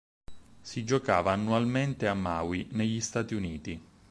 [0.61, 3.79] Si giocava annualmente a Maui negli Stati Uniti.